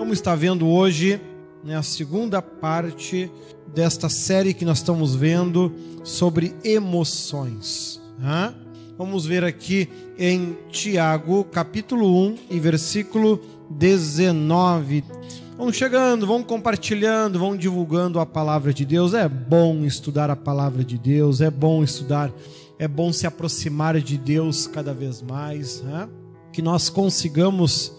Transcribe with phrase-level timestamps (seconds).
[0.00, 1.20] Vamos estar vendo hoje
[1.62, 3.30] né, a segunda parte
[3.66, 8.00] desta série que nós estamos vendo sobre emoções.
[8.18, 8.54] Né?
[8.96, 15.04] Vamos ver aqui em Tiago, capítulo 1 e versículo 19.
[15.58, 19.12] Vamos chegando, vamos compartilhando, vamos divulgando a palavra de Deus.
[19.12, 22.32] É bom estudar a palavra de Deus, é bom estudar,
[22.78, 25.82] é bom se aproximar de Deus cada vez mais.
[25.82, 26.08] Né?
[26.54, 27.92] Que nós consigamos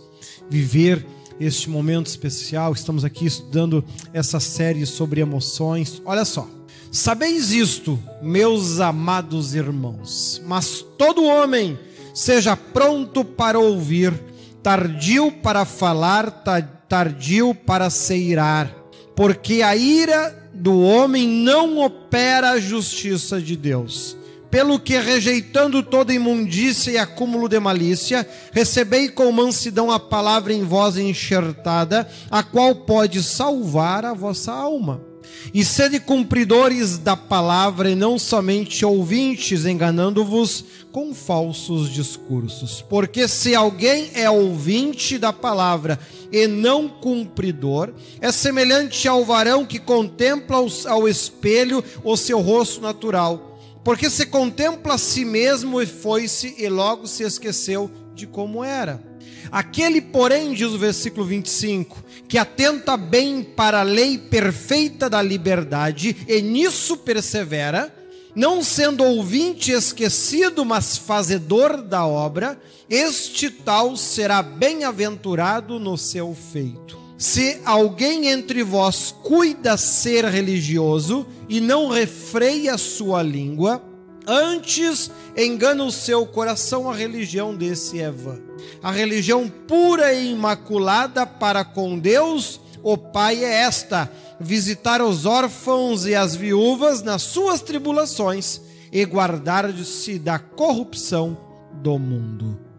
[0.49, 1.05] viver
[1.41, 2.71] este momento especial.
[2.73, 6.01] Estamos aqui estudando essa série sobre emoções.
[6.05, 6.47] Olha só.
[6.91, 11.79] Sabeis isto, meus amados irmãos, mas todo homem
[12.13, 14.13] seja pronto para ouvir,
[14.61, 16.43] tardio para falar,
[16.89, 18.75] tardio para se irar,
[19.15, 24.17] porque a ira do homem não opera a justiça de Deus
[24.51, 30.63] pelo que, rejeitando toda imundícia e acúmulo de malícia, recebei com mansidão a palavra em
[30.63, 35.01] voz enxertada, a qual pode salvar a vossa alma.
[35.53, 42.83] E sede cumpridores da palavra e não somente ouvintes, enganando-vos com falsos discursos.
[42.87, 45.97] Porque se alguém é ouvinte da palavra
[46.31, 53.50] e não cumpridor, é semelhante ao varão que contempla ao espelho o seu rosto natural
[53.83, 59.01] porque se contempla a si mesmo e foi-se e logo se esqueceu de como era.
[59.51, 66.15] Aquele, porém, diz o versículo 25, que atenta bem para a lei perfeita da liberdade
[66.27, 67.93] e nisso persevera,
[68.33, 72.59] não sendo ouvinte esquecido, mas fazedor da obra,
[72.89, 77.00] este tal será bem-aventurado no seu feito.
[77.21, 83.79] Se alguém entre vós cuida ser religioso e não refreia sua língua,
[84.25, 88.41] antes engana o seu coração, a religião desse vã.
[88.81, 96.07] A religião pura e imaculada para com Deus, o Pai, é esta: visitar os órfãos
[96.07, 98.61] e as viúvas nas suas tribulações
[98.91, 101.37] e guardar-se da corrupção
[101.71, 102.70] do mundo.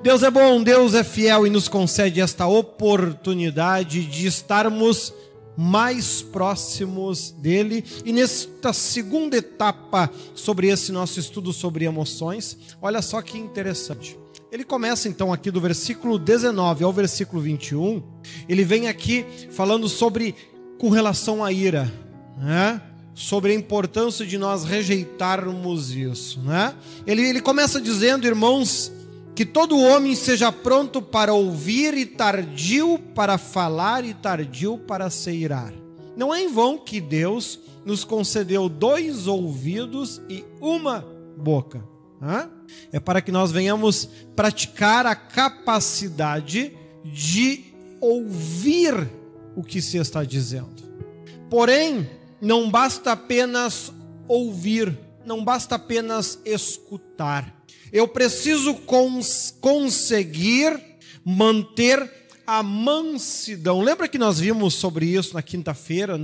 [0.00, 5.12] Deus é bom, Deus é fiel e nos concede esta oportunidade de estarmos
[5.56, 7.84] mais próximos dele.
[8.04, 14.16] E nesta segunda etapa sobre esse nosso estudo sobre emoções, olha só que interessante.
[14.52, 18.00] Ele começa então aqui do versículo 19 ao versículo 21.
[18.48, 20.34] Ele vem aqui falando sobre
[20.78, 21.92] com relação à ira,
[22.38, 22.80] né?
[23.14, 26.40] sobre a importância de nós rejeitarmos isso.
[26.40, 26.72] Né?
[27.04, 28.92] Ele, ele começa dizendo, irmãos,
[29.38, 35.30] que todo homem seja pronto para ouvir e tardio para falar e tardio para se
[35.30, 35.72] irar.
[36.16, 41.06] Não é em vão que Deus nos concedeu dois ouvidos e uma
[41.36, 41.84] boca.
[42.90, 47.64] É para que nós venhamos praticar a capacidade de
[48.00, 49.08] ouvir
[49.54, 50.82] o que se está dizendo.
[51.48, 52.10] Porém,
[52.40, 53.92] não basta apenas
[54.26, 57.56] ouvir, não basta apenas escutar
[57.92, 60.80] eu preciso cons conseguir
[61.24, 62.10] manter
[62.46, 63.82] a mansidão.
[63.82, 66.18] Lembra que nós vimos sobre isso na quinta-feira,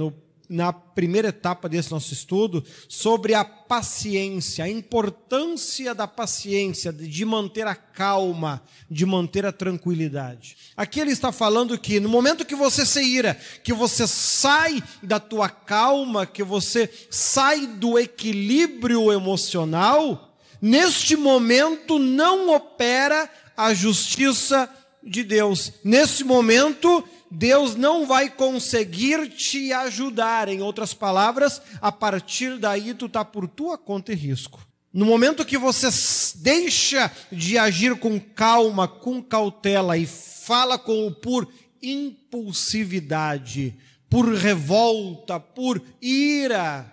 [0.49, 7.67] na primeira etapa desse nosso estudo, sobre a paciência, a importância da paciência, de manter
[7.67, 10.57] a calma, de manter a tranquilidade.
[10.77, 15.21] Aqui ele está falando que no momento que você se ira, que você sai da
[15.21, 20.24] tua calma, que você sai do equilíbrio emocional,
[20.67, 24.67] Neste momento não opera a justiça
[25.03, 25.75] de Deus.
[25.85, 30.49] Nesse momento, Deus não vai conseguir te ajudar.
[30.49, 34.67] Em outras palavras, a partir daí tu está por tua conta e risco.
[34.91, 35.91] No momento que você
[36.37, 41.47] deixa de agir com calma, com cautela e fala com por
[41.83, 43.77] impulsividade,
[44.09, 46.91] por revolta, por ira,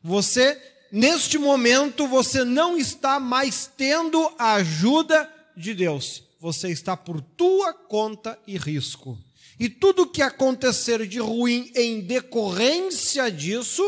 [0.00, 6.22] você neste momento você não está mais tendo a ajuda de Deus.
[6.40, 9.18] Você está por tua conta e risco.
[9.58, 13.82] E tudo que acontecer de ruim em decorrência disso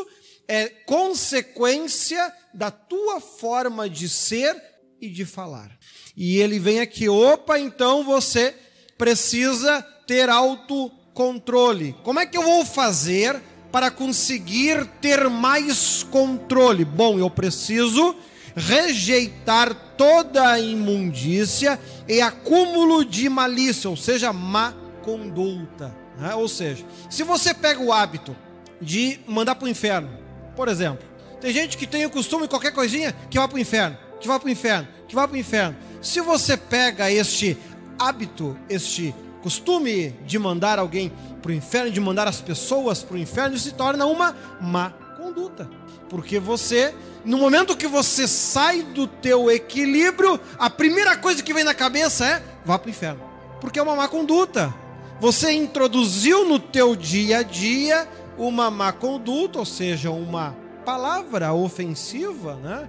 [0.48, 4.60] é consequência da tua forma de ser
[5.00, 5.78] e de falar.
[6.16, 8.52] E ele vem aqui, opa, então você
[8.98, 11.94] precisa ter autocontrole.
[12.02, 13.40] Como é que eu vou fazer
[13.76, 16.82] para conseguir ter mais controle?
[16.82, 18.16] Bom, eu preciso
[18.54, 21.78] rejeitar toda a imundícia
[22.08, 25.94] e acúmulo de malícia, ou seja, má conduta.
[26.18, 26.34] Né?
[26.36, 28.34] Ou seja, se você pega o hábito
[28.80, 30.08] de mandar para o inferno,
[30.56, 31.06] por exemplo,
[31.38, 34.40] tem gente que tem o costume, qualquer coisinha, que vai para o inferno, que vai
[34.40, 35.76] para o inferno, que vai para o inferno.
[36.00, 37.58] Se você pega este
[37.98, 39.14] hábito, este
[39.46, 43.70] costume de mandar alguém para o inferno, de mandar as pessoas para o inferno, se
[43.70, 45.70] torna uma má conduta.
[46.08, 46.92] Porque você,
[47.24, 52.26] no momento que você sai do teu equilíbrio, a primeira coisa que vem na cabeça
[52.26, 53.22] é vá para o inferno.
[53.60, 54.74] Porque é uma má conduta.
[55.20, 62.56] Você introduziu no teu dia a dia uma má conduta, ou seja, uma palavra ofensiva,
[62.56, 62.88] né?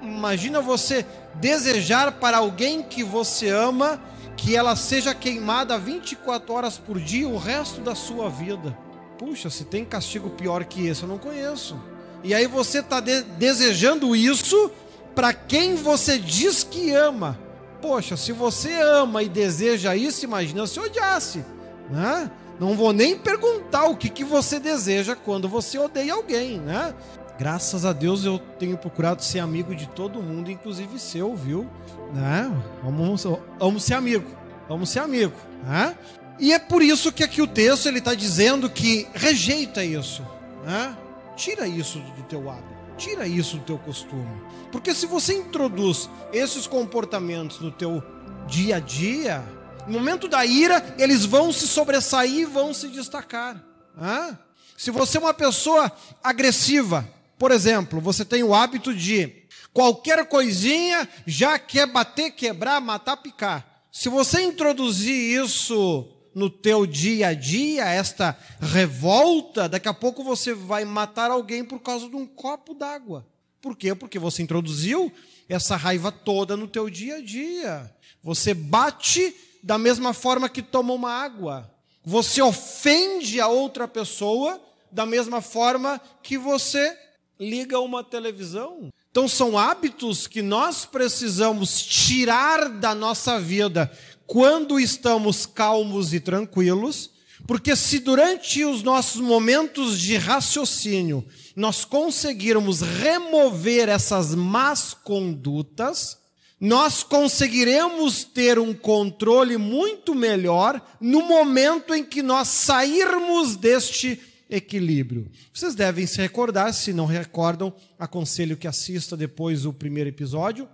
[0.00, 1.04] Imagina você
[1.34, 4.00] desejar para alguém que você ama
[4.36, 8.76] que ela seja queimada 24 horas por dia o resto da sua vida.
[9.18, 11.76] Puxa, se tem castigo pior que esse, eu não conheço.
[12.22, 14.70] E aí você está de desejando isso
[15.14, 17.38] para quem você diz que ama.
[17.80, 21.44] Poxa, se você ama e deseja isso, imagina se odiasse,
[21.90, 22.30] né?
[22.58, 26.94] Não vou nem perguntar o que, que você deseja quando você odeia alguém, né?
[27.38, 31.68] Graças a Deus eu tenho procurado ser amigo de todo mundo, inclusive seu, viu?
[32.12, 32.50] Né?
[32.82, 33.24] Vamos,
[33.58, 34.30] vamos ser amigo,
[34.68, 35.34] vamos ser amigo,
[35.64, 35.96] né?
[36.38, 40.22] E é por isso que aqui o texto ele está dizendo que rejeita isso,
[40.64, 40.96] né?
[41.36, 44.40] Tira isso do teu hábito, tira isso do teu costume,
[44.70, 48.00] porque se você introduz esses comportamentos no teu
[48.46, 49.44] dia a dia,
[49.88, 53.60] no momento da ira eles vão se sobressair, e vão se destacar.
[53.96, 54.38] Né?
[54.76, 55.90] Se você é uma pessoa
[56.22, 57.08] agressiva,
[57.38, 63.82] por exemplo, você tem o hábito de qualquer coisinha já quer bater, quebrar, matar, picar.
[63.90, 70.52] Se você introduzir isso no teu dia a dia, esta revolta, daqui a pouco você
[70.52, 73.26] vai matar alguém por causa de um copo d'água.
[73.60, 73.94] Por quê?
[73.94, 75.12] Porque você introduziu
[75.48, 77.94] essa raiva toda no teu dia a dia.
[78.22, 81.70] Você bate da mesma forma que toma uma água.
[82.04, 84.60] Você ofende a outra pessoa
[84.90, 86.96] da mesma forma que você
[87.38, 88.88] liga uma televisão.
[89.10, 93.90] Então são hábitos que nós precisamos tirar da nossa vida
[94.26, 97.10] quando estamos calmos e tranquilos,
[97.46, 106.18] porque se durante os nossos momentos de raciocínio nós conseguirmos remover essas más condutas,
[106.58, 114.20] nós conseguiremos ter um controle muito melhor no momento em que nós sairmos deste
[114.54, 115.30] equilíbrio.
[115.52, 120.68] Vocês devem se recordar, se não recordam, aconselho que assista depois o primeiro episódio,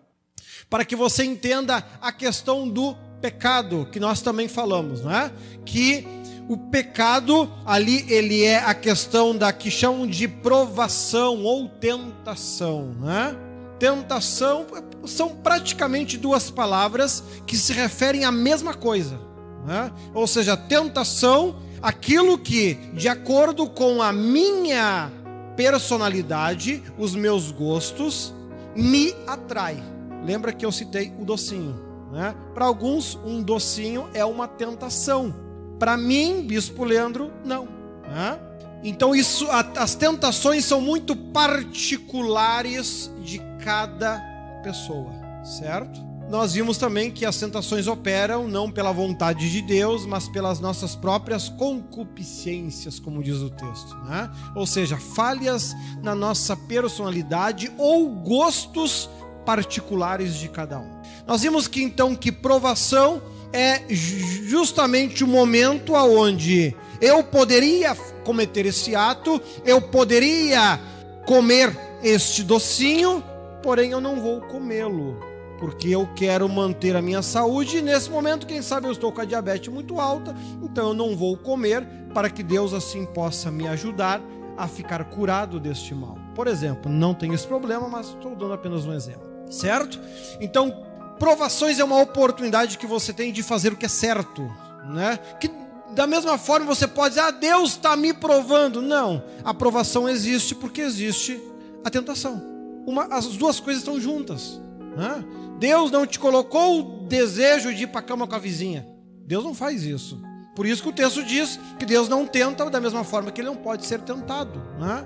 [0.69, 5.33] para que você entenda a questão do pecado, que nós também falamos, não é?
[5.65, 6.07] Que
[6.49, 13.37] o pecado ali ele é a questão da que chamam de provação ou tentação, né?
[13.79, 14.67] Tentação
[15.07, 19.19] são praticamente duas palavras que se referem à mesma coisa,
[19.67, 19.93] né?
[20.13, 25.11] Ou seja, tentação aquilo que, de acordo com a minha
[25.57, 28.35] personalidade, os meus gostos,
[28.75, 29.83] me atrai.
[30.25, 31.79] Lembra que eu citei o docinho,
[32.13, 32.35] né?
[32.55, 35.35] Para alguns, um docinho é uma tentação.
[35.79, 37.67] Para mim, Bispo Leandro, não.
[38.09, 38.39] Né?
[38.83, 44.21] Então, isso, as tentações são muito particulares de cada
[44.63, 45.13] pessoa,
[45.43, 46.10] certo?
[46.31, 50.95] Nós vimos também que as tentações operam não pela vontade de Deus, mas pelas nossas
[50.95, 54.31] próprias concupiscências, como diz o texto, né?
[54.55, 59.11] Ou seja, falhas na nossa personalidade ou gostos
[59.45, 61.01] particulares de cada um.
[61.27, 63.21] Nós vimos que então que provação
[63.53, 70.79] é justamente o momento aonde eu poderia cometer esse ato, eu poderia
[71.27, 73.25] comer este docinho,
[73.65, 75.30] porém eu não vou comê-lo
[75.61, 79.21] porque eu quero manter a minha saúde e nesse momento, quem sabe eu estou com
[79.21, 83.69] a diabetes muito alta, então eu não vou comer para que Deus assim possa me
[83.69, 84.23] ajudar
[84.57, 86.19] a ficar curado deste mal.
[86.35, 90.01] Por exemplo, não tenho esse problema, mas estou dando apenas um exemplo, certo?
[90.41, 90.75] Então,
[91.19, 94.51] provações é uma oportunidade que você tem de fazer o que é certo,
[94.89, 95.19] né?
[95.39, 95.51] Que
[95.95, 98.81] da mesma forma você pode dizer, ah, Deus está me provando.
[98.81, 101.39] Não, a provação existe porque existe
[101.85, 102.43] a tentação.
[102.87, 104.59] Uma, as duas coisas estão juntas.
[104.97, 105.25] Né?
[105.61, 108.87] Deus não te colocou o desejo de ir para a cama com a vizinha.
[109.27, 110.21] Deus não faz isso.
[110.57, 113.49] Por isso que o texto diz que Deus não tenta da mesma forma que ele
[113.49, 114.61] não pode ser tentado.
[114.79, 115.05] Né?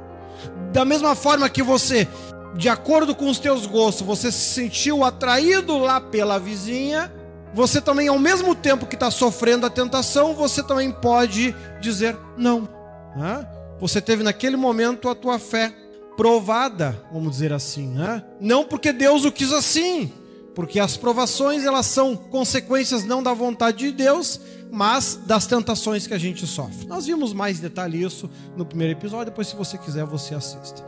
[0.72, 2.06] Da mesma forma que você,
[2.56, 7.12] de acordo com os teus gostos, você se sentiu atraído lá pela vizinha,
[7.52, 12.68] você também, ao mesmo tempo que está sofrendo a tentação, você também pode dizer não.
[13.16, 13.46] Né?
[13.80, 15.72] Você teve naquele momento a tua fé
[16.16, 18.24] provada, vamos dizer assim, né?
[18.40, 20.12] Não porque Deus o quis assim,
[20.54, 26.14] porque as provações elas são consequências não da vontade de Deus, mas das tentações que
[26.14, 26.86] a gente sofre.
[26.86, 30.84] Nós vimos mais detalhe isso no primeiro episódio, depois se você quiser você assista.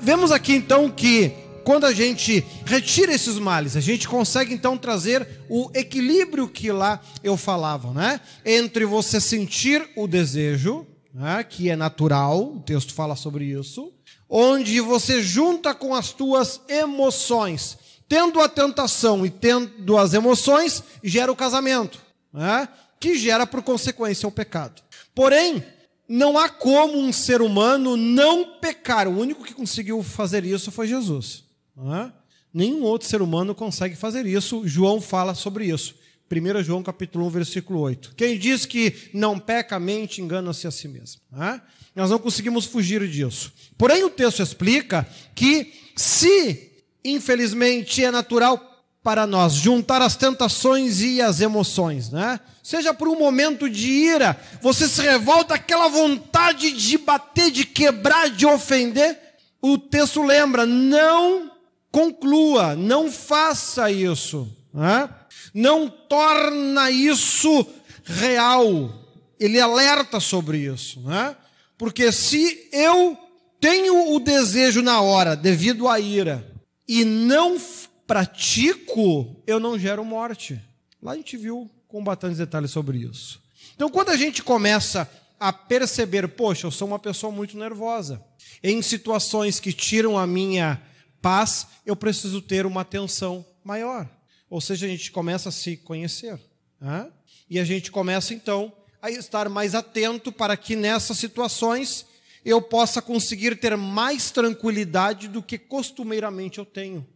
[0.00, 1.32] Vemos aqui então que
[1.64, 7.00] quando a gente retira esses males, a gente consegue então trazer o equilíbrio que lá
[7.24, 8.20] eu falava, né?
[8.44, 11.42] Entre você sentir o desejo, né?
[11.42, 13.92] que é natural, o texto fala sobre isso,
[14.28, 17.78] onde você junta com as tuas emoções.
[18.08, 22.00] Tendo a tentação e tendo as emoções, gera o casamento,
[22.32, 22.68] né?
[23.00, 24.82] que gera por consequência o pecado.
[25.14, 25.64] Porém,
[26.08, 29.08] não há como um ser humano não pecar.
[29.08, 31.44] O único que conseguiu fazer isso foi Jesus.
[31.78, 32.12] É?
[32.54, 34.66] Nenhum outro ser humano consegue fazer isso.
[34.66, 35.94] João fala sobre isso.
[36.30, 38.14] 1 João capítulo 1, versículo 8.
[38.16, 41.20] Quem diz que não peca a mente, engana-se a si mesmo.
[41.40, 41.60] É?
[41.94, 43.52] Nós não conseguimos fugir disso.
[43.78, 46.75] Porém, o texto explica que se,
[47.10, 52.40] infelizmente, é natural para nós juntar as tentações e as emoções, né?
[52.62, 58.28] Seja por um momento de ira, você se revolta, aquela vontade de bater, de quebrar,
[58.30, 59.16] de ofender.
[59.62, 61.52] O texto lembra: não
[61.92, 65.08] conclua, não faça isso, né?
[65.56, 67.66] não torna isso
[68.04, 68.92] real.
[69.40, 71.34] Ele alerta sobre isso, né?
[71.78, 73.16] Porque se eu
[73.60, 76.55] tenho o desejo na hora, devido à ira,
[76.88, 77.58] e não
[78.06, 80.60] pratico, eu não gero morte.
[81.02, 83.42] Lá a gente viu com bastantes detalhes sobre isso.
[83.74, 88.24] Então, quando a gente começa a perceber, poxa, eu sou uma pessoa muito nervosa,
[88.62, 90.80] em situações que tiram a minha
[91.20, 94.08] paz, eu preciso ter uma atenção maior.
[94.48, 96.40] Ou seja, a gente começa a se conhecer.
[96.80, 97.10] Né?
[97.50, 102.06] E a gente começa, então, a estar mais atento para que nessas situações
[102.46, 107.06] eu possa conseguir ter mais tranquilidade do que costumeiramente eu tenho.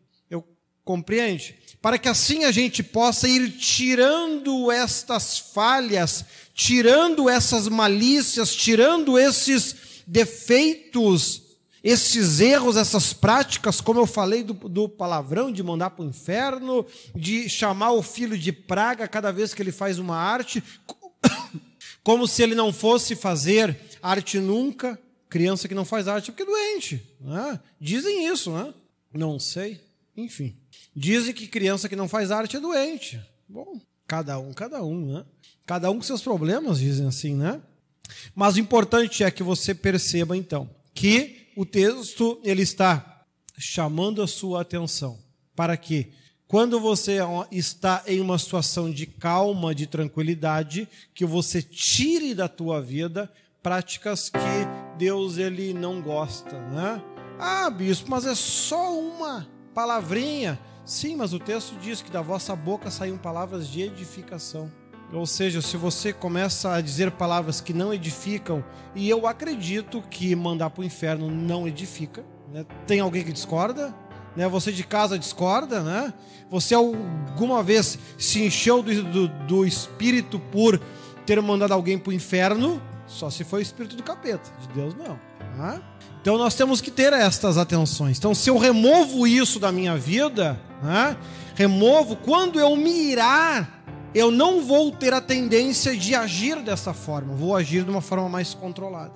[0.91, 1.57] Compreende?
[1.81, 10.03] Para que assim a gente possa ir tirando estas falhas, tirando essas malícias, tirando esses
[10.05, 11.43] defeitos,
[11.83, 16.85] esses erros, essas práticas, como eu falei do, do palavrão, de mandar para o inferno,
[17.15, 20.61] de chamar o filho de praga cada vez que ele faz uma arte,
[22.03, 24.99] como se ele não fosse fazer arte nunca.
[25.31, 27.03] Criança que não faz arte é porque é doente.
[27.21, 27.61] Né?
[27.81, 28.75] Dizem isso, né?
[29.15, 29.81] Não sei.
[30.17, 30.57] Enfim.
[30.95, 33.21] Dizem que criança que não faz arte é doente.
[33.49, 35.25] Bom, cada um, cada um, né?
[35.65, 37.61] Cada um com seus problemas, dizem assim, né?
[38.35, 43.25] Mas o importante é que você perceba então que o texto ele está
[43.57, 45.19] chamando a sua atenção
[45.55, 46.13] para que
[46.49, 47.19] quando você
[47.53, 53.31] está em uma situação de calma, de tranquilidade, que você tire da tua vida
[53.63, 57.03] práticas que Deus ele não gosta, né?
[57.39, 60.59] Ah, bispo, mas é só uma palavrinha.
[60.85, 64.71] Sim, mas o texto diz que da vossa boca saem palavras de edificação.
[65.13, 68.65] Ou seja, se você começa a dizer palavras que não edificam,
[68.95, 72.65] e eu acredito que mandar para o inferno não edifica, né?
[72.87, 73.95] tem alguém que discorda?
[74.37, 74.49] Né?
[74.49, 76.15] Você de casa discorda, né?
[76.49, 80.81] Você alguma vez se encheu do, do, do espírito por
[81.27, 82.81] ter mandado alguém para o inferno?
[83.11, 85.19] Só se foi o espírito do capeta, de Deus não.
[85.59, 85.83] Né?
[86.23, 88.19] Então nós temos que ter estas atenções.
[88.19, 91.17] Então, se eu removo isso da minha vida, né,
[91.57, 93.83] removo, quando eu me irar,
[94.15, 98.29] eu não vou ter a tendência de agir dessa forma, vou agir de uma forma
[98.29, 99.13] mais controlada.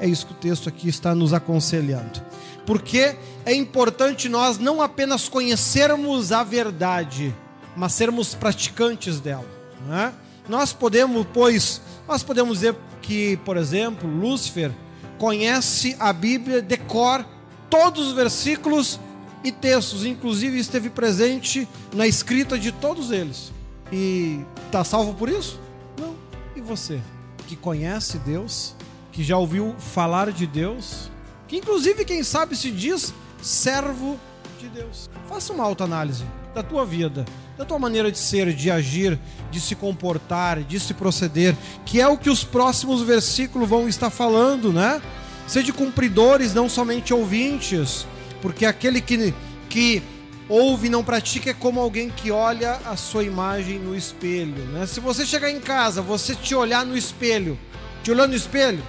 [0.00, 2.22] É isso que o texto aqui está nos aconselhando.
[2.64, 7.34] Porque é importante nós não apenas conhecermos a verdade,
[7.76, 9.46] mas sermos praticantes dela.
[9.86, 10.12] Né?
[10.48, 14.72] Nós podemos, pois, nós podemos dizer que, por exemplo, Lúcifer
[15.18, 17.24] conhece a Bíblia, decor
[17.68, 18.98] todos os versículos
[19.44, 23.52] e textos, inclusive esteve presente na escrita de todos eles.
[23.92, 25.60] E está salvo por isso?
[26.00, 26.14] Não.
[26.56, 26.98] E você,
[27.46, 28.74] que conhece Deus,
[29.12, 31.10] que já ouviu falar de Deus,
[31.46, 34.18] que inclusive, quem sabe, se diz servo
[34.58, 35.10] de Deus.
[35.28, 39.18] Faça uma autoanálise da tua vida, da tua maneira de ser, de agir,
[39.50, 44.10] de se comportar, de se proceder, que é o que os próximos versículos vão estar
[44.10, 45.00] falando, né?
[45.46, 48.06] Sede cumpridores, não somente ouvintes,
[48.42, 49.32] porque aquele que,
[49.68, 50.02] que
[50.48, 54.86] ouve e não pratica é como alguém que olha a sua imagem no espelho, né?
[54.86, 57.58] Se você chegar em casa, você te olhar no espelho,
[58.02, 58.82] te olhando no espelho,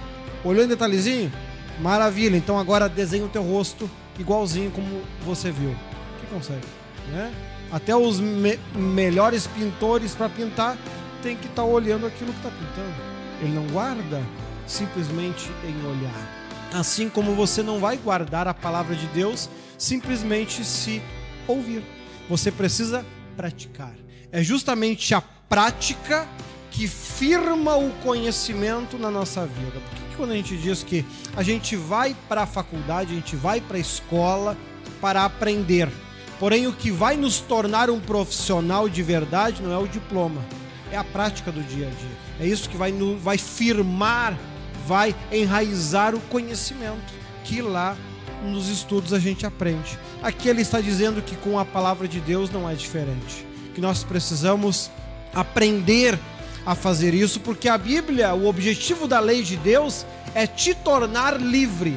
[0.44, 1.32] olhando detalhezinho,
[1.80, 5.74] maravilha, então agora desenha o teu rosto igualzinho como você viu.
[6.20, 6.66] Que consegue,
[7.12, 7.32] né?
[7.70, 10.76] Até os me melhores pintores para pintar
[11.22, 12.94] tem que estar tá olhando aquilo que está pintando.
[13.40, 14.22] Ele não guarda
[14.66, 16.46] simplesmente em olhar.
[16.72, 21.02] Assim como você não vai guardar a palavra de Deus simplesmente se
[21.46, 21.82] ouvir.
[22.28, 23.04] Você precisa
[23.36, 23.94] praticar.
[24.32, 26.28] É justamente a prática
[26.70, 29.80] que firma o conhecimento na nossa vida.
[29.80, 31.04] Por que, que quando a gente diz que
[31.36, 34.56] a gente vai para a faculdade, a gente vai para a escola,
[35.00, 35.88] para aprender.
[36.38, 40.44] Porém, o que vai nos tornar um profissional de verdade não é o diploma,
[40.90, 42.16] é a prática do dia a dia.
[42.40, 44.38] É isso que vai, no, vai firmar,
[44.86, 47.14] vai enraizar o conhecimento
[47.44, 47.96] que lá
[48.44, 49.98] nos estudos a gente aprende.
[50.22, 54.04] Aqui ele está dizendo que com a palavra de Deus não é diferente, que nós
[54.04, 54.90] precisamos
[55.34, 56.18] aprender
[56.66, 61.40] a fazer isso, porque a Bíblia, o objetivo da lei de Deus é te tornar
[61.40, 61.96] livre.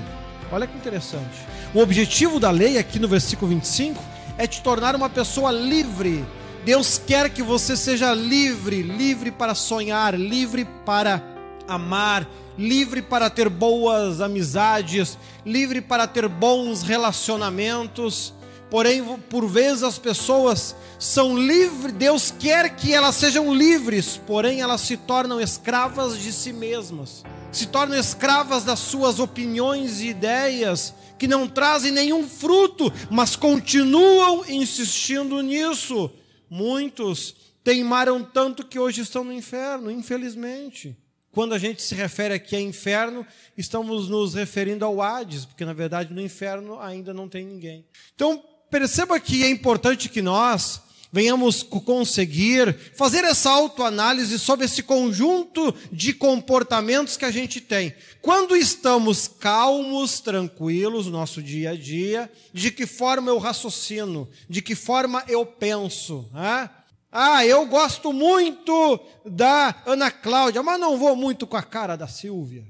[0.51, 1.47] Olha que interessante.
[1.73, 4.01] O objetivo da lei, aqui no versículo 25,
[4.39, 6.25] é te tornar uma pessoa livre.
[6.63, 11.21] Deus quer que você seja livre, livre para sonhar, livre para
[11.67, 12.25] amar,
[12.57, 18.33] livre para ter boas amizades, livre para ter bons relacionamentos
[18.69, 24.81] Porém, por vezes as pessoas são livres, Deus quer que elas sejam livres, porém elas
[24.81, 31.27] se tornam escravas de si mesmas, se tornam escravas das suas opiniões e ideias, que
[31.27, 36.09] não trazem nenhum fruto, mas continuam insistindo nisso.
[36.49, 40.97] Muitos teimaram tanto que hoje estão no inferno, infelizmente.
[41.31, 45.73] Quando a gente se refere aqui a inferno, estamos nos referindo ao Hades, porque na
[45.73, 47.85] verdade no inferno ainda não tem ninguém.
[48.15, 50.81] Então, perceba que é importante que nós
[51.11, 57.93] venhamos conseguir fazer essa autoanálise sobre esse conjunto de comportamentos que a gente tem.
[58.21, 64.61] Quando estamos calmos, tranquilos no nosso dia a dia, de que forma eu raciocino, de
[64.61, 66.29] que forma eu penso.
[66.33, 66.69] Né?
[67.11, 72.07] Ah, eu gosto muito da Ana Cláudia, mas não vou muito com a cara da
[72.07, 72.65] Silvia.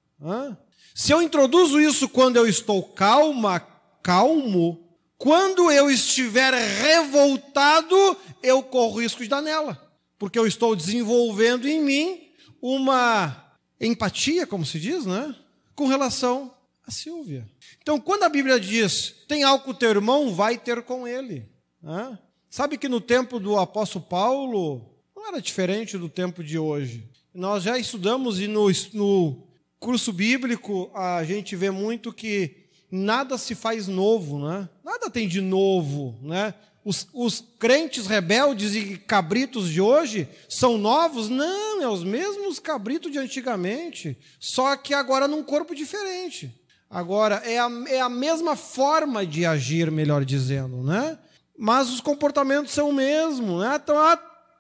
[0.96, 3.65] Se eu introduzo isso quando eu estou calma,
[4.01, 4.88] calmo,
[5.19, 9.77] quando eu estiver revoltado, eu corro risco de dar nela,
[10.17, 15.35] porque eu estou desenvolvendo em mim uma empatia, como se diz, né?
[15.75, 16.53] Com relação
[16.88, 17.45] a Silvia.
[17.81, 21.45] Então, quando a Bíblia diz tem algo com teu irmão, vai ter com ele.
[21.83, 22.17] Né?
[22.49, 27.03] Sabe que no tempo do apóstolo Paulo não era diferente do tempo de hoje.
[27.33, 29.43] Nós já estudamos e no, no
[29.77, 32.58] curso bíblico a gente vê muito que
[32.91, 34.69] nada se faz novo, né?
[34.84, 36.54] Nada tem de novo, né?
[36.84, 41.30] Os, os, crentes rebeldes e cabritos de hoje são novos?
[41.30, 46.56] Não, é os mesmos cabritos de antigamente, só que agora num corpo diferente.
[46.89, 51.19] Agora, é a, é a mesma forma de agir, melhor dizendo, né?
[51.56, 53.80] Mas os comportamentos são o mesmo, né?
[53.84, 53.95] Então,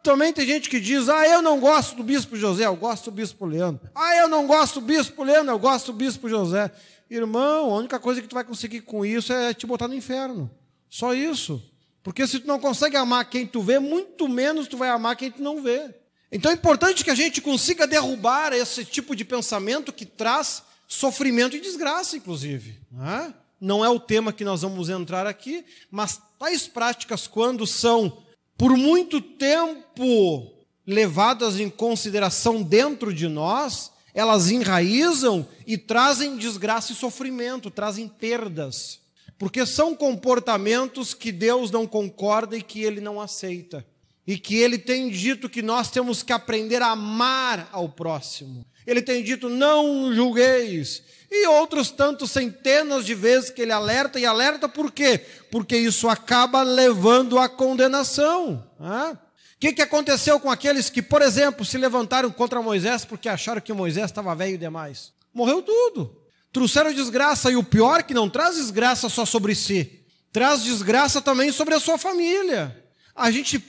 [0.03, 3.15] também tem gente que diz: ah, eu não gosto do bispo José, eu gosto do
[3.15, 3.89] bispo Leandro.
[3.95, 6.71] Ah, eu não gosto do bispo Leandro, eu gosto do bispo José.
[7.09, 10.49] Irmão, a única coisa que tu vai conseguir com isso é te botar no inferno.
[10.89, 11.61] Só isso.
[12.03, 15.31] Porque se tu não consegue amar quem tu vê, muito menos tu vai amar quem
[15.31, 15.93] tu não vê.
[16.31, 21.55] Então é importante que a gente consiga derrubar esse tipo de pensamento que traz sofrimento
[21.55, 22.79] e desgraça, inclusive.
[22.91, 23.33] Né?
[23.59, 28.23] Não é o tema que nós vamos entrar aqui, mas tais práticas, quando são
[28.57, 30.53] por muito tempo
[30.85, 38.99] levadas em consideração dentro de nós, elas enraizam e trazem desgraça e sofrimento, trazem perdas.
[39.37, 43.85] Porque são comportamentos que Deus não concorda e que ele não aceita.
[44.27, 48.65] E que ele tem dito que nós temos que aprender a amar ao próximo.
[48.85, 51.01] Ele tem dito: não julgueis.
[51.31, 55.23] E outros tantos centenas de vezes que ele alerta, e alerta por quê?
[55.51, 58.67] Porque isso acaba levando à condenação.
[58.79, 59.15] Ah?
[59.59, 63.59] O que, que aconteceu com aqueles que, por exemplo, se levantaram contra Moisés porque acharam
[63.59, 65.11] que Moisés estava velho demais?
[65.33, 66.15] Morreu tudo.
[66.53, 71.21] Trouxeram desgraça, e o pior é que não traz desgraça só sobre si, traz desgraça
[71.21, 72.85] também sobre a sua família.
[73.13, 73.59] A gente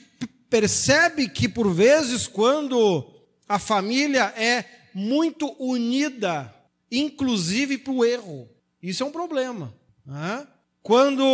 [0.48, 3.12] percebe que, por vezes, quando
[3.48, 6.54] a família é muito unida,
[6.88, 8.48] inclusive para o erro,
[8.80, 9.74] isso é um problema.
[10.06, 10.46] Né?
[10.84, 11.24] Quando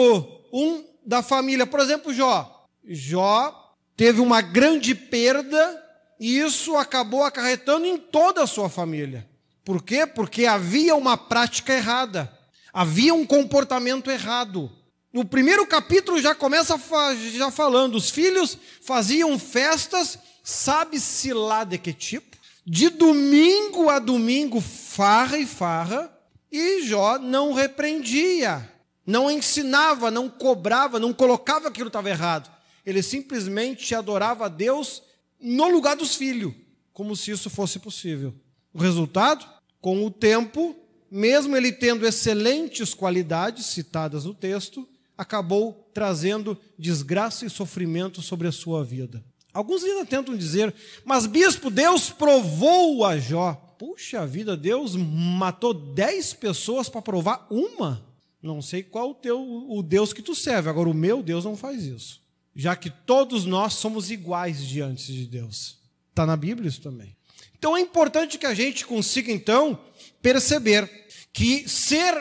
[0.50, 3.65] um da família, por exemplo, Jó, Jó
[3.96, 5.82] teve uma grande perda
[6.20, 9.26] e isso acabou acarretando em toda a sua família.
[9.64, 10.06] Por quê?
[10.06, 12.32] Porque havia uma prática errada,
[12.72, 14.70] havia um comportamento errado.
[15.12, 16.78] No primeiro capítulo já começa
[17.32, 24.60] já falando, os filhos faziam festas, sabe-se lá de que tipo, de domingo a domingo,
[24.60, 26.12] farra e farra,
[26.52, 28.70] e Jó não repreendia,
[29.06, 32.55] não ensinava, não cobrava, não colocava que aquilo estava errado
[32.86, 35.02] ele simplesmente adorava a Deus
[35.40, 36.54] no lugar dos filhos,
[36.92, 38.32] como se isso fosse possível.
[38.72, 39.44] O resultado?
[39.80, 40.76] Com o tempo,
[41.10, 48.52] mesmo ele tendo excelentes qualidades citadas no texto, acabou trazendo desgraça e sofrimento sobre a
[48.52, 49.24] sua vida.
[49.52, 53.54] Alguns ainda tentam dizer, mas bispo, Deus provou a Jó.
[53.78, 58.04] Puxa vida, Deus matou dez pessoas para provar uma?
[58.42, 61.56] Não sei qual o teu o Deus que tu serve, agora o meu Deus não
[61.56, 62.25] faz isso.
[62.56, 65.76] Já que todos nós somos iguais diante de Deus.
[66.08, 67.14] Está na Bíblia isso também.
[67.58, 69.78] Então é importante que a gente consiga então
[70.22, 70.90] perceber
[71.32, 72.18] que ser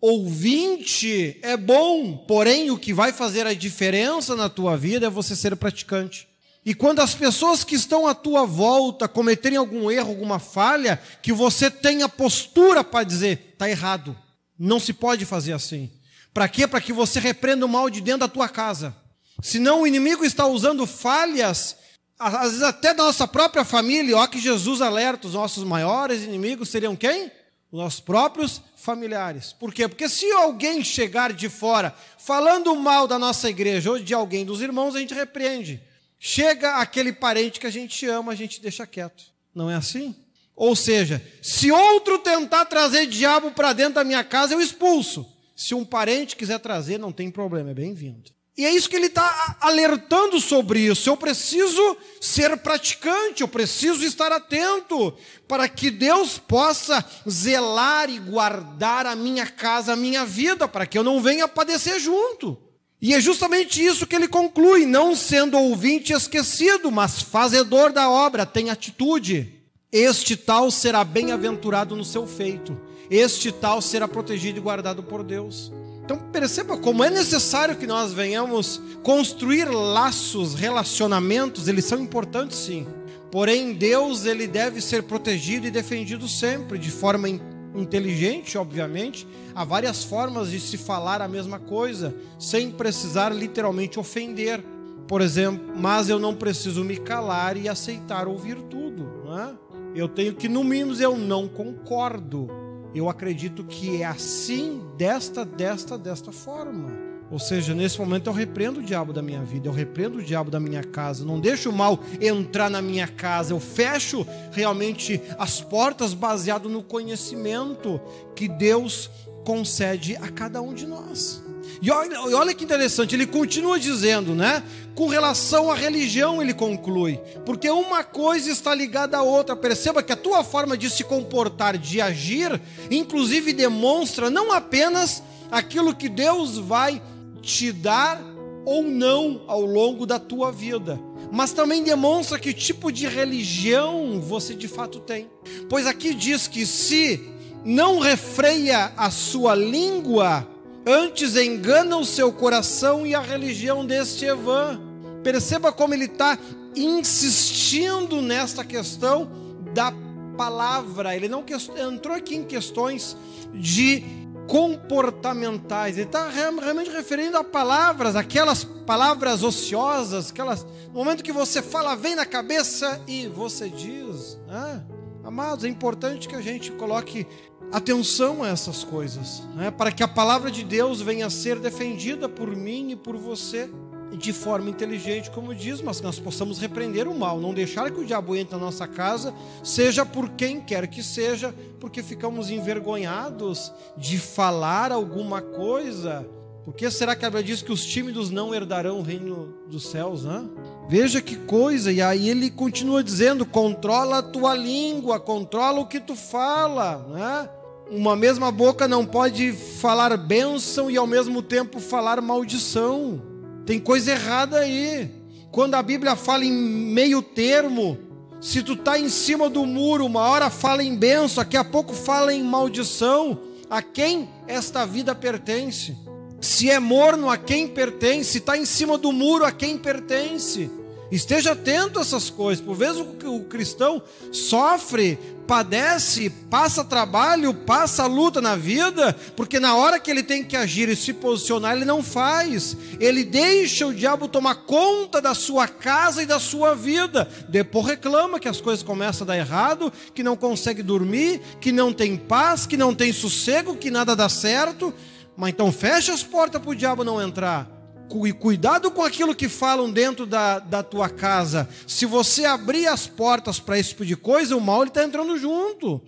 [0.00, 5.34] ouvinte é bom, porém o que vai fazer a diferença na tua vida é você
[5.34, 6.28] ser praticante.
[6.64, 11.32] E quando as pessoas que estão à tua volta cometerem algum erro, alguma falha, que
[11.32, 14.14] você tenha postura para dizer, está errado,
[14.58, 15.90] não se pode fazer assim.
[16.34, 16.66] Para quê?
[16.66, 18.94] Para que você repreenda o mal de dentro da tua casa.
[19.40, 21.76] Senão o inimigo está usando falhas,
[22.18, 24.16] às vezes até da nossa própria família.
[24.16, 27.30] Ó que Jesus alerta, os nossos maiores inimigos seriam quem?
[27.70, 29.52] Os nossos próprios familiares.
[29.52, 29.86] Por quê?
[29.86, 34.60] Porque se alguém chegar de fora falando mal da nossa igreja ou de alguém dos
[34.60, 35.80] irmãos, a gente repreende.
[36.18, 39.24] Chega aquele parente que a gente ama, a gente deixa quieto.
[39.54, 40.16] Não é assim?
[40.56, 45.24] Ou seja, se outro tentar trazer diabo para dentro da minha casa, eu expulso.
[45.54, 48.37] Se um parente quiser trazer, não tem problema, é bem-vindo.
[48.58, 51.08] E é isso que ele está alertando sobre isso.
[51.08, 55.14] Eu preciso ser praticante, eu preciso estar atento
[55.46, 60.98] para que Deus possa zelar e guardar a minha casa, a minha vida, para que
[60.98, 62.58] eu não venha padecer junto.
[63.00, 68.44] E é justamente isso que ele conclui: não sendo ouvinte esquecido, mas fazedor da obra,
[68.44, 69.54] tem atitude.
[69.92, 72.76] Este tal será bem-aventurado no seu feito,
[73.08, 75.70] este tal será protegido e guardado por Deus.
[76.08, 82.86] Então perceba como é necessário que nós venhamos construir laços, relacionamentos, eles são importantes sim.
[83.30, 90.02] Porém, Deus ele deve ser protegido e defendido sempre, de forma inteligente, obviamente, há várias
[90.02, 94.64] formas de se falar a mesma coisa, sem precisar literalmente ofender.
[95.06, 99.06] Por exemplo, mas eu não preciso me calar e aceitar ouvir tudo.
[99.26, 99.54] Não é?
[99.94, 102.48] Eu tenho que, no mínimo, eu não concordo.
[102.94, 107.08] Eu acredito que é assim, desta, desta, desta forma.
[107.30, 110.50] Ou seja, nesse momento eu repreendo o diabo da minha vida, eu repreendo o diabo
[110.50, 115.60] da minha casa, não deixo o mal entrar na minha casa, eu fecho realmente as
[115.60, 118.00] portas baseado no conhecimento
[118.34, 119.10] que Deus
[119.44, 121.42] concede a cada um de nós.
[121.80, 124.62] E olha, olha que interessante, ele continua dizendo, né?
[124.94, 129.54] Com relação à religião, ele conclui, porque uma coisa está ligada à outra.
[129.54, 132.60] Perceba que a tua forma de se comportar, de agir,
[132.90, 137.00] inclusive demonstra não apenas aquilo que Deus vai
[137.40, 138.20] te dar
[138.64, 141.00] ou não ao longo da tua vida,
[141.32, 145.30] mas também demonstra que tipo de religião você de fato tem.
[145.68, 147.32] Pois aqui diz que se
[147.64, 150.46] não refreia a sua língua,
[150.88, 154.80] antes engana o seu coração e a religião deste Evan.
[155.22, 156.38] Perceba como ele está
[156.74, 159.30] insistindo nesta questão
[159.74, 159.92] da
[160.34, 161.14] palavra.
[161.14, 161.44] Ele não
[161.76, 163.14] entrou aqui em questões
[163.52, 164.02] de
[164.48, 165.98] comportamentais.
[165.98, 170.64] Ele está realmente referindo a palavras, aquelas palavras ociosas, aquelas.
[170.86, 174.38] No momento que você fala, vem na cabeça e você diz.
[174.46, 174.82] Né?
[175.24, 177.26] Amados, é importante que a gente coloque
[177.72, 179.70] atenção a essas coisas, né?
[179.70, 183.68] para que a palavra de Deus venha a ser defendida por mim e por você
[184.16, 188.04] de forma inteligente, como diz, mas nós possamos repreender o mal, não deixar que o
[188.04, 194.18] diabo entre na nossa casa, seja por quem quer que seja, porque ficamos envergonhados de
[194.18, 196.26] falar alguma coisa.
[196.64, 199.88] Por que será que a Bíblia diz que os tímidos não herdarão o reino dos
[199.88, 200.24] céus?
[200.24, 200.48] Né?
[200.88, 206.00] Veja que coisa, e aí ele continua dizendo: controla a tua língua, controla o que
[206.00, 207.06] tu fala.
[207.10, 207.48] Né?
[207.90, 213.20] Uma mesma boca não pode falar bênção e ao mesmo tempo falar maldição.
[213.66, 215.10] Tem coisa errada aí.
[215.50, 217.98] Quando a Bíblia fala em meio termo,
[218.40, 221.92] se tu tá em cima do muro, uma hora fala em benção, daqui a pouco
[221.92, 225.94] fala em maldição, a quem esta vida pertence?
[226.40, 228.30] Se é morno, a quem pertence?
[228.30, 230.70] Se está em cima do muro, a quem pertence?
[231.10, 232.62] Esteja atento a essas coisas.
[232.62, 239.98] Por vezes o cristão sofre padece, passa trabalho, passa luta na vida, porque na hora
[239.98, 242.76] que ele tem que agir e se posicionar, ele não faz.
[243.00, 247.26] Ele deixa o diabo tomar conta da sua casa e da sua vida.
[247.48, 251.94] Depois reclama que as coisas começam a dar errado, que não consegue dormir, que não
[251.94, 254.92] tem paz, que não tem sossego, que nada dá certo.
[255.34, 257.77] Mas então fecha as portas para o diabo não entrar
[258.26, 261.68] e cuidado com aquilo que falam dentro da, da tua casa.
[261.86, 266.00] Se você abrir as portas para esse tipo de coisa, o mal está entrando junto.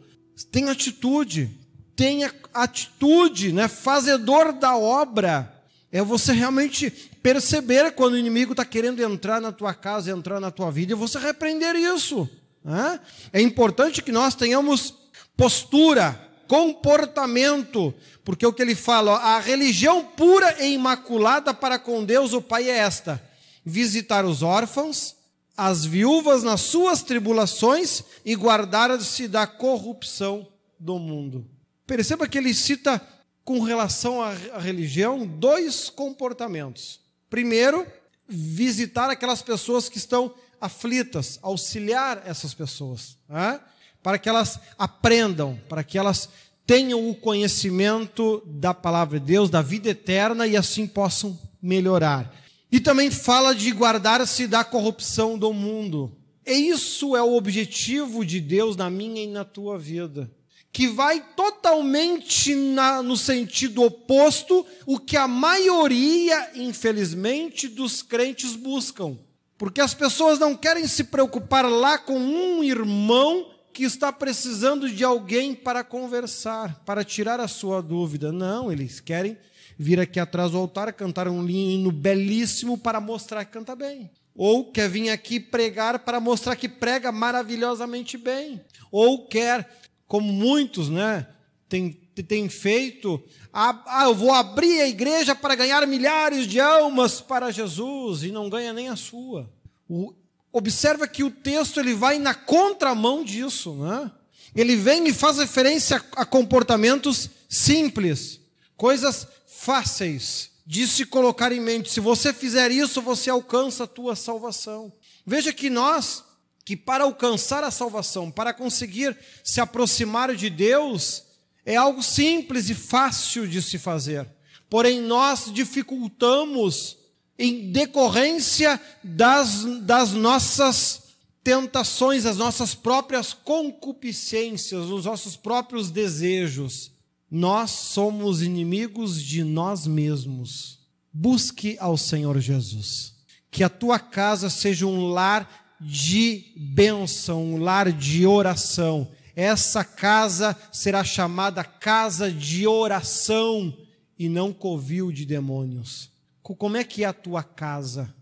[0.51, 1.51] Tenha atitude,
[1.95, 3.69] tenha atitude, né?
[3.69, 5.53] fazedor da obra.
[5.93, 6.91] É você realmente
[7.23, 10.97] perceber quando o inimigo está querendo entrar na tua casa, entrar na tua vida, e
[10.97, 12.29] você repreender isso.
[12.65, 13.01] Né?
[13.33, 14.95] É importante que nós tenhamos
[15.37, 22.05] postura, comportamento, porque o que ele fala, ó, a religião pura e imaculada para com
[22.05, 23.23] Deus o Pai é esta:
[23.65, 25.15] visitar os órfãos,
[25.57, 31.47] as viúvas nas suas tribulações e guardar-se da corrupção do mundo.
[31.87, 33.01] Perceba que ele cita
[33.45, 36.99] com relação à religião dois comportamentos.
[37.29, 37.87] Primeiro,
[38.27, 43.61] visitar aquelas pessoas que estão aflitas, auxiliar essas pessoas, né?
[44.03, 46.29] Para que elas aprendam, para que elas
[46.67, 52.35] tenham o conhecimento da palavra de Deus, da vida eterna e assim possam melhorar.
[52.71, 56.17] E também fala de guardar-se da corrupção do mundo.
[56.47, 60.31] E isso é o objetivo de Deus na minha e na tua vida
[60.73, 69.19] que vai totalmente na, no sentido oposto o que a maioria, infelizmente, dos crentes buscam.
[69.59, 75.05] Porque as pessoas não querem se preocupar lá com um irmão que está precisando de
[75.05, 78.33] alguém para conversar, para tirar a sua dúvida.
[78.33, 79.37] Não, eles querem
[79.79, 84.11] vir aqui atrás do altar, cantar um hino belíssimo para mostrar que canta bem.
[84.35, 88.61] Ou quer vir aqui pregar para mostrar que prega maravilhosamente bem.
[88.91, 89.69] Ou quer
[90.07, 91.27] como muitos né,
[91.69, 91.93] têm,
[92.27, 98.25] têm feito, ah, eu vou abrir a igreja para ganhar milhares de almas para Jesus,
[98.25, 99.49] e não ganha nem a sua.
[99.89, 100.13] O,
[100.53, 103.75] observa que o texto ele vai na contramão disso.
[103.75, 104.11] Né?
[104.55, 108.41] Ele vem e faz referência a, comportamentos simples,
[108.77, 111.91] coisas fáceis de se colocar em mente.
[111.91, 114.93] Se você fizer isso, você alcança a tua salvação.
[115.27, 116.25] Veja que nós
[116.65, 121.25] que para alcançar a salvação, para conseguir se aproximar de Deus,
[121.67, 124.29] é algo simples e fácil de se fazer.
[124.69, 127.00] Porém, nós dificultamos
[127.41, 131.05] em decorrência das, das nossas
[131.43, 136.93] tentações, as nossas próprias concupiscências, os nossos próprios desejos.
[137.31, 140.81] Nós somos inimigos de nós mesmos.
[141.11, 143.15] Busque ao Senhor Jesus.
[143.51, 149.09] Que a tua casa seja um lar de bênção, um lar de oração.
[149.35, 153.75] Essa casa será chamada casa de oração
[154.19, 156.11] e não covil de demônios.
[156.43, 158.13] Como é que é a tua casa?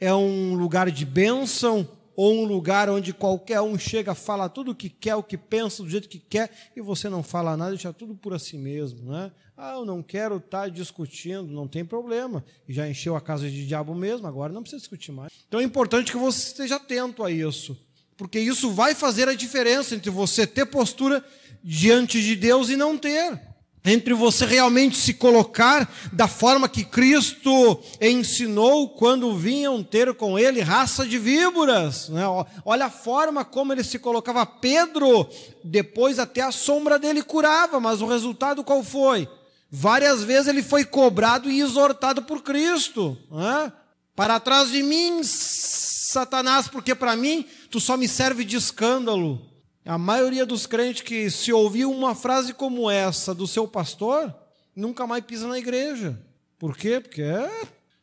[0.00, 4.74] É um lugar de bênção ou um lugar onde qualquer um chega, fala tudo o
[4.74, 7.92] que quer, o que pensa, do jeito que quer, e você não fala nada, deixa
[7.94, 9.32] tudo por si mesmo, né?
[9.56, 12.44] Ah, eu não quero estar tá discutindo, não tem problema.
[12.68, 15.32] Já encheu a casa de diabo mesmo, agora não precisa discutir mais.
[15.48, 17.74] Então é importante que você esteja atento a isso,
[18.16, 21.24] porque isso vai fazer a diferença entre você ter postura
[21.64, 23.40] diante de Deus e não ter
[23.84, 30.60] entre você realmente se colocar da forma que Cristo ensinou quando vinham ter com ele
[30.60, 32.08] raça de víboras.
[32.10, 32.22] Né?
[32.64, 34.44] Olha a forma como ele se colocava.
[34.44, 35.28] Pedro,
[35.64, 39.28] depois até a sombra dele curava, mas o resultado qual foi?
[39.70, 43.16] Várias vezes ele foi cobrado e exortado por Cristo.
[43.30, 43.72] Né?
[44.14, 49.49] Para trás de mim, Satanás, porque para mim tu só me serve de escândalo.
[49.84, 54.34] A maioria dos crentes que se ouviu uma frase como essa do seu pastor,
[54.76, 56.20] nunca mais pisa na igreja.
[56.58, 57.00] Por quê?
[57.00, 57.50] Porque é,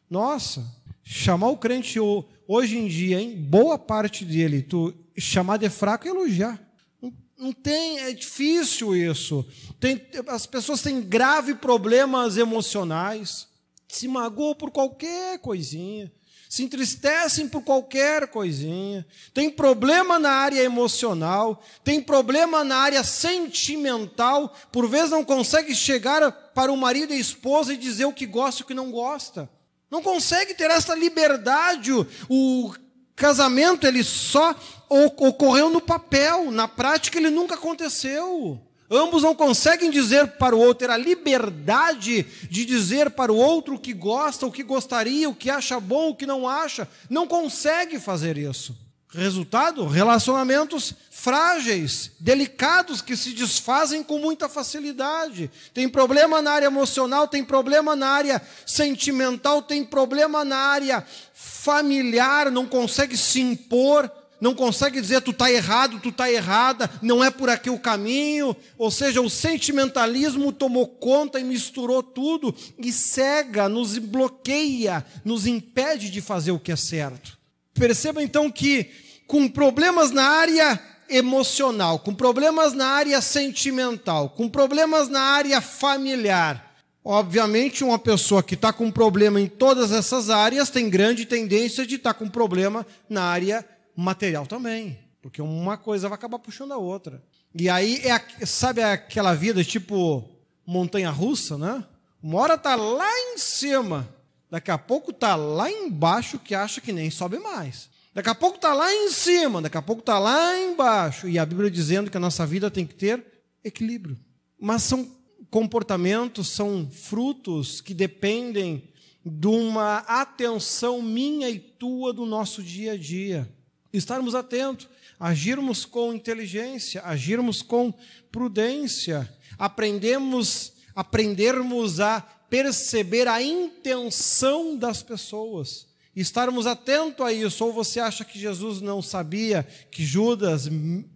[0.10, 0.66] nossa,
[1.04, 2.00] chamar o crente
[2.48, 6.60] hoje em dia, em boa parte dele, tu chamar de fraco e elogiar.
[7.00, 9.46] Não, não tem, é difícil isso.
[9.80, 13.48] Tem, as pessoas têm graves problemas emocionais,
[13.88, 16.12] se magoam por qualquer coisinha
[16.58, 24.52] se entristecem por qualquer coisinha, tem problema na área emocional, tem problema na área sentimental,
[24.72, 28.26] por vezes não consegue chegar para o marido e a esposa e dizer o que
[28.26, 29.48] gosta e o que não gosta.
[29.92, 31.92] Não consegue ter essa liberdade.
[32.28, 32.74] O
[33.16, 34.56] casamento ele só
[34.90, 38.60] ocorreu no papel, na prática ele nunca aconteceu.
[38.90, 43.76] Ambos não conseguem dizer para o outro, ter a liberdade de dizer para o outro
[43.76, 46.88] o que gosta, o que gostaria, o que acha bom, o que não acha.
[47.10, 48.76] Não consegue fazer isso.
[49.10, 55.50] Resultado: relacionamentos frágeis, delicados, que se desfazem com muita facilidade.
[55.74, 62.52] Tem problema na área emocional, tem problema na área sentimental, tem problema na área familiar,
[62.52, 67.32] não consegue se impor não consegue dizer tu está errado, tu está errada, não é
[67.32, 68.56] por aqui o caminho.
[68.78, 76.10] Ou seja, o sentimentalismo tomou conta e misturou tudo e cega, nos bloqueia, nos impede
[76.10, 77.38] de fazer o que é certo.
[77.74, 78.90] Perceba então que
[79.26, 86.68] com problemas na área emocional, com problemas na área sentimental, com problemas na área familiar,
[87.10, 91.96] Obviamente, uma pessoa que está com problema em todas essas áreas tem grande tendência de
[91.96, 93.66] estar tá com problema na área
[94.02, 97.24] material também, porque uma coisa vai acabar puxando a outra.
[97.54, 100.30] E aí, é, sabe aquela vida tipo
[100.66, 101.84] montanha russa, né?
[102.22, 104.08] Uma hora tá lá em cima,
[104.50, 107.90] daqui a pouco tá lá embaixo que acha que nem sobe mais.
[108.14, 111.28] Daqui a pouco tá lá em cima, daqui a pouco tá lá embaixo.
[111.28, 113.24] E a Bíblia dizendo que a nossa vida tem que ter
[113.64, 114.18] equilíbrio.
[114.60, 115.08] Mas são
[115.50, 118.90] comportamentos, são frutos que dependem
[119.24, 123.48] de uma atenção minha e tua do nosso dia a dia.
[123.92, 124.88] Estarmos atentos,
[125.20, 127.94] agirmos com inteligência, agirmos com
[128.32, 135.88] prudência, aprendemos, aprendermos a perceber a intenção das pessoas.
[136.16, 140.68] Estarmos atentos a isso, ou você acha que Jesus não sabia que Judas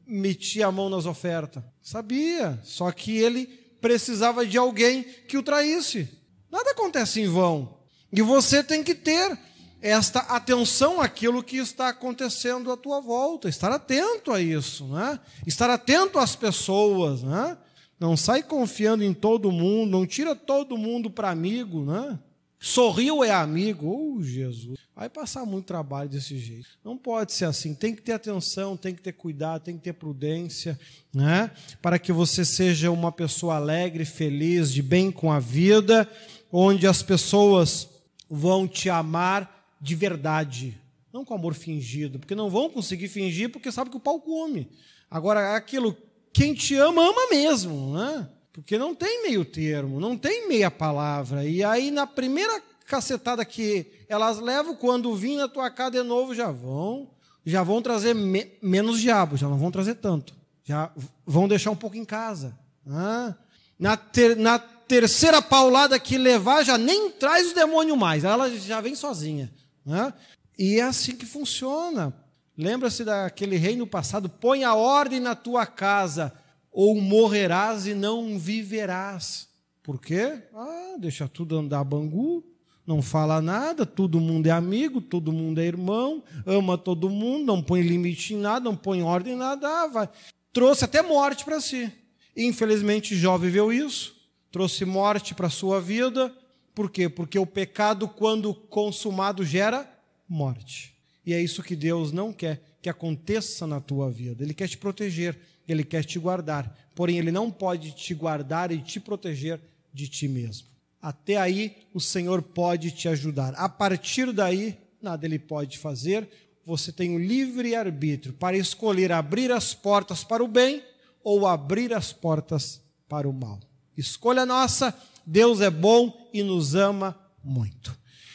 [0.05, 1.63] metia a mão nas ofertas?
[1.81, 3.47] Sabia, só que ele
[3.81, 6.07] precisava de alguém que o traísse.
[6.51, 7.79] Nada acontece em vão.
[8.13, 9.35] E você tem que ter
[9.81, 15.19] esta atenção àquilo que está acontecendo à tua volta, estar atento a isso, né?
[15.45, 17.23] estar atento às pessoas.
[17.23, 17.57] Né?
[17.99, 21.83] Não sai confiando em todo mundo, não tira todo mundo para amigo.
[21.83, 22.19] Né?
[22.59, 24.77] Sorriu é amigo, oh Jesus.
[24.95, 26.67] Vai passar muito trabalho desse jeito.
[26.85, 27.73] Não pode ser assim.
[27.73, 30.79] Tem que ter atenção, tem que ter cuidado, tem que ter prudência,
[31.11, 31.49] né?
[31.81, 36.07] Para que você seja uma pessoa alegre, feliz, de bem com a vida,
[36.51, 37.89] onde as pessoas
[38.29, 40.79] vão te amar de verdade,
[41.11, 44.69] não com amor fingido, porque não vão conseguir fingir porque sabe que o pau come.
[45.09, 45.97] Agora, aquilo,
[46.31, 48.29] quem te ama, ama mesmo, né?
[48.53, 51.45] Porque não tem meio termo, não tem meia palavra.
[51.45, 56.35] E aí, na primeira cacetada que elas levam, quando vir na tua casa de novo,
[56.35, 57.09] já vão,
[57.45, 60.35] já vão trazer me menos diabo, já não vão trazer tanto.
[60.63, 60.91] Já
[61.25, 62.57] vão deixar um pouco em casa.
[62.85, 63.35] Né?
[63.79, 68.79] Na, ter, na terceira paulada que levar, já nem traz o demônio mais, ela já
[68.79, 69.51] vem sozinha.
[69.85, 70.13] Né?
[70.57, 72.13] E é assim que funciona.
[72.57, 76.33] Lembra-se daquele rei no passado: põe a ordem na tua casa,
[76.71, 79.49] ou morrerás e não viverás.
[79.83, 80.43] Por quê?
[80.53, 82.43] Ah, deixa tudo andar bangu,
[82.85, 87.63] não fala nada, todo mundo é amigo, todo mundo é irmão, ama todo mundo, não
[87.63, 90.09] põe limite em nada, não põe ordem em nada, ah, vai.
[90.53, 91.91] Trouxe até morte para si.
[92.37, 96.31] Infelizmente, Jó viveu isso trouxe morte para a sua vida.
[96.73, 97.09] Por quê?
[97.09, 99.89] Porque o pecado, quando consumado, gera
[100.27, 100.95] morte.
[101.25, 104.43] E é isso que Deus não quer que aconteça na tua vida.
[104.43, 106.75] Ele quer te proteger, ele quer te guardar.
[106.95, 109.59] Porém, ele não pode te guardar e te proteger
[109.93, 110.67] de ti mesmo.
[111.01, 113.53] Até aí, o Senhor pode te ajudar.
[113.55, 116.27] A partir daí, nada ele pode fazer.
[116.65, 120.83] Você tem o livre arbítrio para escolher abrir as portas para o bem
[121.23, 123.59] ou abrir as portas para o mal.
[123.97, 128.00] Escolha nossa, Deus é bom e nos ama muito.